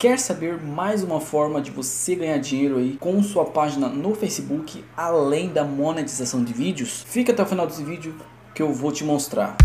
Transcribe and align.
Quer 0.00 0.16
saber 0.20 0.62
mais 0.62 1.02
uma 1.02 1.20
forma 1.20 1.60
de 1.60 1.72
você 1.72 2.14
ganhar 2.14 2.38
dinheiro 2.38 2.78
aí 2.78 2.96
com 3.00 3.20
sua 3.20 3.46
página 3.46 3.88
no 3.88 4.14
Facebook, 4.14 4.84
além 4.96 5.48
da 5.48 5.64
monetização 5.64 6.44
de 6.44 6.52
vídeos? 6.52 7.04
Fica 7.08 7.32
até 7.32 7.42
o 7.42 7.46
final 7.46 7.66
desse 7.66 7.82
vídeo 7.82 8.14
que 8.54 8.62
eu 8.62 8.72
vou 8.72 8.92
te 8.92 9.02
mostrar. 9.02 9.56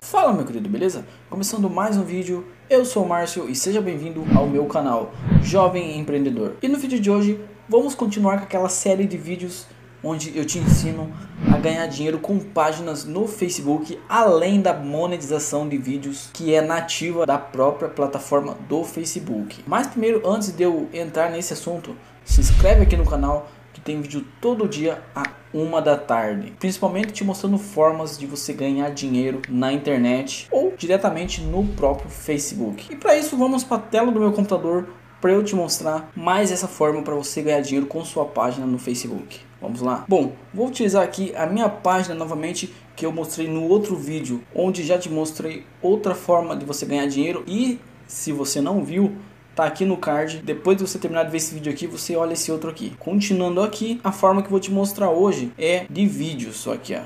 Fala 0.00 0.32
meu 0.32 0.46
querido, 0.46 0.70
beleza? 0.70 1.04
Começando 1.28 1.68
mais 1.68 1.98
um 1.98 2.02
vídeo, 2.02 2.46
eu 2.70 2.82
sou 2.86 3.04
o 3.04 3.06
Márcio 3.06 3.46
e 3.46 3.54
seja 3.54 3.82
bem-vindo 3.82 4.24
ao 4.34 4.46
meu 4.46 4.64
canal 4.64 5.12
Jovem 5.42 5.98
Empreendedor. 5.98 6.54
E 6.62 6.68
no 6.68 6.78
vídeo 6.78 6.98
de 6.98 7.10
hoje 7.10 7.38
vamos 7.68 7.94
continuar 7.94 8.38
com 8.38 8.44
aquela 8.44 8.70
série 8.70 9.04
de 9.04 9.18
vídeos 9.18 9.66
onde 10.02 10.36
eu 10.36 10.44
te 10.44 10.58
ensino 10.58 11.12
a 11.52 11.58
ganhar 11.58 11.86
dinheiro 11.86 12.18
com 12.18 12.38
páginas 12.38 13.04
no 13.04 13.26
Facebook, 13.26 13.98
além 14.08 14.60
da 14.60 14.74
monetização 14.74 15.68
de 15.68 15.76
vídeos 15.76 16.30
que 16.32 16.54
é 16.54 16.60
nativa 16.60 17.26
da 17.26 17.38
própria 17.38 17.88
plataforma 17.88 18.56
do 18.68 18.84
Facebook. 18.84 19.62
Mas 19.66 19.86
primeiro, 19.86 20.22
antes 20.28 20.52
de 20.52 20.62
eu 20.62 20.88
entrar 20.92 21.30
nesse 21.30 21.52
assunto, 21.52 21.96
se 22.24 22.40
inscreve 22.40 22.82
aqui 22.82 22.96
no 22.96 23.04
canal 23.04 23.48
que 23.72 23.80
tem 23.80 24.00
vídeo 24.00 24.26
todo 24.40 24.68
dia 24.68 25.02
a 25.14 25.22
uma 25.52 25.82
da 25.82 25.96
tarde, 25.96 26.52
principalmente 26.58 27.12
te 27.12 27.24
mostrando 27.24 27.58
formas 27.58 28.16
de 28.16 28.26
você 28.26 28.52
ganhar 28.52 28.90
dinheiro 28.90 29.42
na 29.48 29.72
internet 29.72 30.46
ou 30.50 30.74
diretamente 30.76 31.40
no 31.40 31.66
próprio 31.66 32.08
Facebook. 32.08 32.86
E 32.92 32.96
para 32.96 33.16
isso 33.16 33.36
vamos 33.36 33.64
para 33.64 33.78
a 33.78 33.80
tela 33.80 34.12
do 34.12 34.20
meu 34.20 34.32
computador 34.32 34.88
para 35.20 35.32
eu 35.32 35.44
te 35.44 35.54
mostrar 35.54 36.10
mais 36.16 36.50
essa 36.50 36.66
forma 36.66 37.02
para 37.02 37.14
você 37.14 37.42
ganhar 37.42 37.60
dinheiro 37.60 37.86
com 37.86 38.04
sua 38.04 38.24
página 38.24 38.66
no 38.66 38.78
Facebook. 38.78 39.40
Vamos 39.60 39.82
lá? 39.82 40.04
Bom, 40.08 40.32
vou 40.54 40.68
utilizar 40.68 41.02
aqui 41.02 41.34
a 41.36 41.46
minha 41.46 41.68
página 41.68 42.14
novamente 42.14 42.74
que 42.96 43.04
eu 43.04 43.12
mostrei 43.12 43.46
no 43.48 43.64
outro 43.64 43.94
vídeo, 43.96 44.42
onde 44.54 44.82
já 44.82 44.98
te 44.98 45.10
mostrei 45.10 45.64
outra 45.82 46.14
forma 46.14 46.56
de 46.56 46.64
você 46.64 46.86
ganhar 46.86 47.06
dinheiro 47.06 47.44
e 47.46 47.78
se 48.06 48.32
você 48.32 48.60
não 48.60 48.84
viu, 48.84 49.16
tá 49.54 49.64
aqui 49.64 49.84
no 49.84 49.96
card. 49.96 50.38
Depois 50.38 50.76
de 50.76 50.86
você 50.86 50.98
terminar 50.98 51.24
de 51.24 51.30
ver 51.30 51.36
esse 51.36 51.54
vídeo 51.54 51.70
aqui, 51.70 51.86
você 51.86 52.16
olha 52.16 52.32
esse 52.32 52.50
outro 52.50 52.70
aqui. 52.70 52.94
Continuando 52.98 53.62
aqui, 53.62 54.00
a 54.02 54.10
forma 54.10 54.40
que 54.40 54.48
eu 54.48 54.52
vou 54.52 54.60
te 54.60 54.70
mostrar 54.70 55.10
hoje 55.10 55.52
é 55.58 55.86
de 55.88 56.06
vídeos, 56.06 56.56
só 56.56 56.76
que 56.76 56.94
ó. 56.94 57.02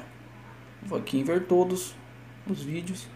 Vou 0.83 0.99
aqui 0.99 1.19
em 1.19 1.25
ver 1.25 1.47
todos 1.47 1.95
os 2.49 2.63
vídeos 2.63 3.07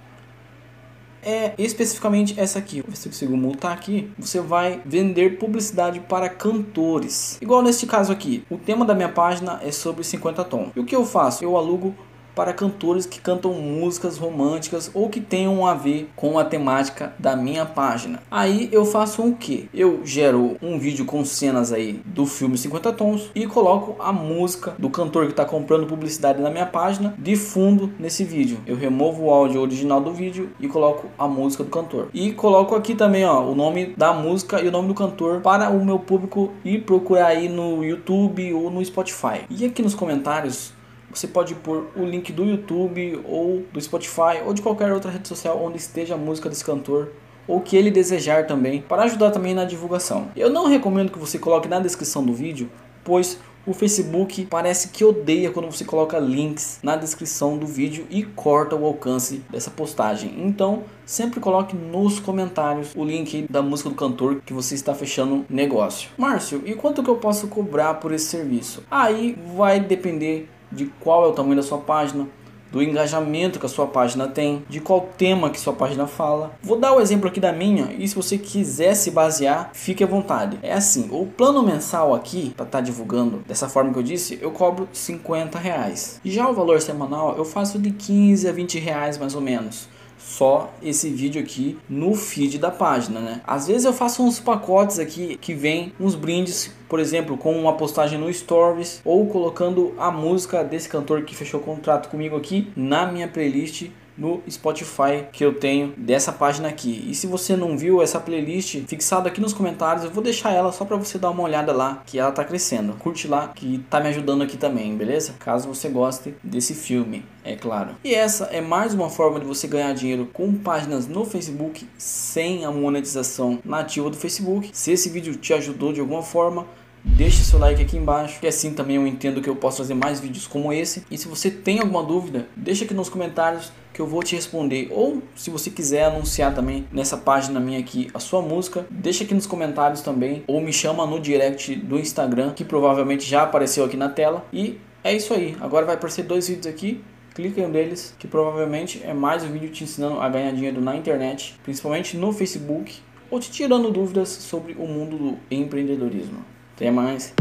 é 1.29 1.55
especificamente 1.59 2.39
essa 2.41 2.59
aqui. 2.59 2.83
Ver 2.87 2.97
se 2.97 3.07
eu 3.07 3.13
consigo 3.13 3.37
multar 3.37 3.73
aqui. 3.73 4.11
Você 4.19 4.41
vai 4.41 4.81
vender 4.85 5.39
publicidade 5.39 6.01
para 6.01 6.29
cantores. 6.29 7.39
Igual 7.43 7.63
neste 7.63 7.87
caso 7.87 8.11
aqui. 8.11 8.43
O 8.51 8.57
tema 8.57 8.85
da 8.85 8.95
minha 8.95 9.11
página 9.11 9.61
é 9.63 9.71
sobre 9.71 10.03
50 10.03 10.45
tons. 10.45 10.71
E 10.75 10.81
o 10.81 10.85
que 10.85 10.97
eu 10.97 11.05
faço? 11.05 11.45
Eu 11.45 11.57
alugo 11.57 11.95
para 12.39 12.53
cantores 12.53 13.05
que 13.05 13.21
cantam 13.21 13.53
músicas 13.53 14.17
românticas 14.17 14.93
ou 14.95 15.09
que 15.09 15.21
tenham 15.21 15.67
a 15.67 15.75
ver 15.75 16.09
com 16.15 16.39
a 16.39 16.45
temática 16.45 17.13
da 17.19 17.35
minha 17.35 17.67
página. 17.67 18.23
Aí 18.31 18.69
eu 18.71 18.85
faço 18.85 19.27
o 19.27 19.35
que? 19.35 19.69
Eu 19.75 20.03
gero 20.05 20.57
um 20.63 20.79
vídeo 20.79 21.05
com 21.05 21.25
cenas 21.25 21.73
aí 21.73 22.01
do 22.07 22.27
filme 22.27 22.57
50 22.57 22.93
Tons 22.93 23.33
e 23.35 23.45
coloco 23.45 24.01
a 24.01 24.13
música 24.13 24.77
do 24.79 24.89
cantor 24.89 25.25
que 25.25 25.33
está 25.33 25.45
comprando 25.45 25.89
publicidade 25.89 26.41
na 26.41 26.49
minha 26.49 26.65
página 26.65 27.13
de 27.19 27.35
fundo 27.35 27.93
nesse 27.99 28.23
vídeo. 28.23 28.61
Eu 28.65 28.77
removo 28.77 29.25
o 29.25 29.31
áudio 29.33 29.61
original 29.61 30.01
do 30.01 30.13
vídeo 30.13 30.51
e 30.61 30.69
coloco 30.69 31.09
a 31.19 31.27
música 31.27 31.65
do 31.65 31.71
cantor. 31.71 32.07
E 32.15 32.31
coloco 32.31 32.77
aqui 32.77 32.95
também 32.95 33.25
ó, 33.25 33.43
o 33.43 33.53
nome 33.57 33.95
da 33.97 34.13
música 34.13 34.63
e 34.63 34.69
o 34.69 34.71
nome 34.71 34.87
do 34.87 34.95
cantor 34.95 35.41
para 35.41 35.71
o 35.71 35.85
meu 35.85 35.99
público 35.99 36.53
ir 36.65 36.83
procurar 36.83 37.27
aí 37.27 37.49
no 37.49 37.83
YouTube 37.83 38.55
ou 38.55 38.71
no 38.71 38.85
Spotify. 38.85 39.41
E 39.51 39.65
aqui 39.65 39.83
nos 39.83 39.97
comentários 39.97 40.78
você 41.13 41.27
pode 41.27 41.55
pôr 41.55 41.89
o 41.97 42.05
link 42.05 42.33
do 42.33 42.45
YouTube 42.45 43.21
ou 43.25 43.65
do 43.73 43.81
Spotify 43.81 44.43
ou 44.45 44.53
de 44.53 44.63
qualquer 44.63 44.93
outra 44.93 45.11
rede 45.11 45.29
social 45.29 45.63
onde 45.63 45.79
esteja 45.79 46.15
a 46.15 46.19
música 46.19 46.49
desse 46.49 46.65
cantor 46.65 47.13
ou 47.47 47.63
que 47.63 47.77
ele 47.77 47.91
desejar 47.91 48.47
também, 48.47 48.83
para 48.83 49.05
ajudar 49.05 49.31
também 49.31 49.55
na 49.55 49.65
divulgação. 49.65 50.29
Eu 50.37 50.51
não 50.51 50.67
recomendo 50.67 51.11
que 51.11 51.19
você 51.19 51.39
coloque 51.39 51.67
na 51.67 51.81
descrição 51.81 52.23
do 52.23 52.35
vídeo, 52.35 52.71
pois 53.03 53.39
o 53.67 53.73
Facebook 53.75 54.47
parece 54.47 54.89
que 54.89 55.05
odeia 55.05 55.51
quando 55.51 55.71
você 55.71 55.85
coloca 55.85 56.19
links 56.19 56.79
na 56.83 56.97
descrição 56.97 57.59
do 57.59 57.67
vídeo 57.67 58.07
e 58.09 58.23
corta 58.23 58.75
o 58.75 58.85
alcance 58.87 59.43
dessa 59.51 59.71
postagem. 59.71 60.35
Então, 60.39 60.85
sempre 61.05 61.39
coloque 61.39 61.77
nos 61.77 62.19
comentários 62.19 62.93
o 62.95 63.05
link 63.05 63.47
da 63.51 63.61
música 63.61 63.91
do 63.91 63.95
cantor 63.95 64.41
que 64.45 64.55
você 64.55 64.75
está 64.75 64.95
fechando 64.95 65.45
negócio. 65.51 66.11
Márcio, 66.17 66.63
e 66.65 66.75
quanto 66.75 67.03
que 67.03 67.11
eu 67.11 67.17
posso 67.17 67.49
cobrar 67.49 67.95
por 67.95 68.13
esse 68.13 68.27
serviço? 68.27 68.85
Aí 68.91 69.39
vai 69.55 69.81
depender 69.81 70.49
de 70.71 70.87
qual 71.01 71.25
é 71.25 71.29
o 71.29 71.33
tamanho 71.33 71.57
da 71.57 71.63
sua 71.63 71.79
página, 71.79 72.27
do 72.71 72.83
engajamento 72.83 73.59
que 73.59 73.67
a 73.67 73.69
sua 73.69 73.87
página 73.87 74.29
tem, 74.29 74.65
de 74.69 74.81
qual 74.81 75.09
tema 75.17 75.51
que 75.51 75.59
sua 75.59 75.73
página 75.73 76.07
fala. 76.07 76.53
Vou 76.63 76.79
dar 76.79 76.93
o 76.93 77.01
exemplo 77.01 77.29
aqui 77.29 77.41
da 77.41 77.53
minha 77.53 77.95
e 77.99 78.07
se 78.07 78.15
você 78.15 78.37
quiser 78.37 78.95
se 78.95 79.11
basear, 79.11 79.71
fique 79.73 80.05
à 80.05 80.07
vontade. 80.07 80.59
É 80.63 80.73
assim, 80.73 81.09
o 81.11 81.27
plano 81.27 81.63
mensal 81.63 82.15
aqui, 82.15 82.53
para 82.57 82.67
estar 82.67 82.79
tá 82.79 82.81
divulgando 82.81 83.43
dessa 83.47 83.69
forma 83.69 83.93
que 83.93 83.99
eu 83.99 84.03
disse, 84.03 84.39
eu 84.41 84.51
cobro 84.51 84.89
50 84.93 85.59
reais. 85.59 86.21
E 86.25 86.31
já 86.31 86.49
o 86.49 86.55
valor 86.55 86.81
semanal 86.81 87.35
eu 87.37 87.45
faço 87.45 87.79
de 87.79 87.91
15 87.91 88.49
a 88.49 88.53
20 88.53 88.79
reais 88.79 89.19
mais 89.19 89.35
ou 89.35 89.41
menos 89.41 89.89
só 90.19 90.73
esse 90.83 91.09
vídeo 91.11 91.41
aqui 91.41 91.79
no 91.89 92.15
feed 92.15 92.59
da 92.59 92.71
página, 92.71 93.21
né? 93.21 93.41
Às 93.47 93.67
vezes 93.69 93.85
eu 93.85 93.93
faço 93.93 94.23
uns 94.23 94.41
pacotes 94.41 94.99
aqui 94.99 95.37
que 95.41 95.55
vem 95.55 95.93
uns 95.99 96.15
brindes, 96.15 96.73
por 96.89 97.01
exemplo, 97.01 97.37
com 97.37 97.59
uma 97.59 97.75
postagem 97.75 98.19
no 98.19 98.33
Stories 98.33 99.01
ou 99.05 99.27
colocando 99.27 99.95
a 99.99 100.11
música 100.11 100.63
desse 100.65 100.89
cantor 100.89 101.23
que 101.23 101.35
fechou 101.35 101.61
contrato 101.61 102.09
comigo 102.09 102.37
aqui 102.37 102.71
na 102.77 103.07
minha 103.07 103.29
playlist 103.29 103.89
no 104.19 104.43
Spotify 104.51 105.25
que 105.33 105.45
eu 105.45 105.55
tenho 105.55 105.95
dessa 105.97 106.33
página 106.33 106.69
aqui. 106.69 107.07
E 107.09 107.15
se 107.15 107.27
você 107.27 107.57
não 107.57 107.79
viu 107.79 108.03
essa 108.03 108.19
playlist 108.19 108.85
fixada 108.87 109.29
aqui 109.29 109.41
nos 109.41 109.53
comentários, 109.53 110.05
eu 110.05 110.11
vou 110.11 110.23
deixar 110.23 110.53
ela 110.53 110.73
só 110.73 110.85
para 110.85 110.97
você 110.97 111.19
dar 111.19 111.31
uma 111.31 111.43
olhada 111.45 111.73
lá, 111.73 112.03
que 112.05 112.19
ela 112.19 112.33
tá 112.33 112.45
crescendo. 112.45 112.95
Curte 112.95 113.29
lá 113.29 113.49
que 113.49 113.79
tá 113.89 114.01
me 114.01 114.09
ajudando 114.09 114.43
aqui 114.43 114.57
também, 114.57 114.97
beleza? 114.97 115.35
Caso 115.39 115.69
você 115.69 115.89
goste 115.89 116.35
desse 116.43 116.75
filme, 116.75 117.25
é 117.45 117.55
claro. 117.55 117.91
E 118.05 118.15
essa 118.15 118.47
é 118.47 118.61
mais 118.61 118.93
uma 118.93 119.09
forma 119.09 119.39
de 119.39 119.47
você 119.47 119.67
ganhar 119.69 119.93
dinheiro 119.95 120.29
com 120.33 120.53
páginas 120.55 121.07
no 121.07 121.25
Facebook 121.25 121.87
sem 121.97 122.65
a 122.65 122.71
monetização 122.71 123.61
nativa 123.65 124.11
do 124.11 124.17
Facebook. 124.17 124.71
Se 124.73 124.93
esse 124.93 125.09
vídeo 125.09 125.37
te 125.37 125.55
ajudou 125.55 125.93
de 125.93 126.01
alguma 126.01 126.23
forma, 126.23 126.67
Deixe 127.05 127.45
seu 127.45 127.59
like 127.59 127.83
aqui 127.83 127.97
embaixo, 127.97 128.41
que 128.41 128.47
assim 128.47 128.75
também 128.75 128.97
eu 128.97 129.07
entendo 129.07 129.41
que 129.41 129.49
eu 129.49 129.57
posso 129.57 129.79
fazer 129.79 129.95
mais 129.95 130.21
vídeos 130.21 130.47
como 130.47 130.73
esse. 130.73 131.05
E 131.11 131.17
se 131.17 131.29
você 131.29 131.51
tem 131.51 131.81
alguma 131.81 132.03
dúvida, 132.03 132.47
deixa 132.57 132.85
aqui 132.85 132.95
nos 132.95 133.09
comentários 133.09 133.73
que 133.93 134.01
eu 134.01 134.07
vou 134.07 134.23
te 134.23 134.35
responder. 134.35 134.89
Ou 134.91 135.23
se 135.35 135.51
você 135.51 135.71
quiser 135.71 136.05
anunciar 136.05 136.55
também 136.55 136.87
nessa 136.93 137.17
página 137.17 137.59
minha 137.61 137.79
aqui 137.79 138.11
a 138.13 138.19
sua 138.19 138.43
música, 138.43 138.87
deixa 138.91 139.25
aqui 139.25 139.35
nos 139.35 139.47
comentários 139.47 140.01
também. 140.01 140.45
Ou 140.47 140.61
me 140.61 140.73
chama 140.73 141.07
no 141.07 141.21
direct 141.21 141.75
do 141.75 141.99
Instagram, 141.99 142.53
que 142.53 142.65
provavelmente 142.65 143.29
já 143.29 143.43
apareceu 143.43 143.85
aqui 143.85 143.97
na 143.97 144.09
tela. 144.09 144.45
E 144.53 144.79
é 145.03 145.15
isso 145.15 145.33
aí. 145.33 145.57
Agora 145.61 145.87
vai 145.87 145.95
aparecer 145.95 146.25
dois 146.25 146.49
vídeos 146.49 146.67
aqui 146.67 147.03
clica 147.39 147.61
em 147.61 147.67
um 147.67 147.71
deles, 147.71 148.17
que 148.19 148.27
provavelmente 148.27 149.01
é 149.05 149.15
mais 149.15 149.45
um 149.45 149.53
vídeo 149.53 149.71
te 149.71 149.85
ensinando 149.85 150.19
a 150.19 150.29
ganhar 150.29 150.51
dinheiro 150.51 150.81
na 150.81 150.97
internet, 150.97 151.55
principalmente 151.63 152.17
no 152.17 152.33
Facebook, 152.33 152.99
ou 153.31 153.39
te 153.39 153.49
tirando 153.49 153.93
dúvidas 153.93 154.29
sobre 154.29 154.73
o 154.73 154.89
mundo 154.89 155.17
do 155.17 155.39
empreendedorismo. 155.49 156.45
Até 156.79 156.93
mais. 156.93 157.35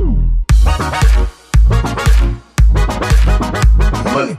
Money. 4.16 4.38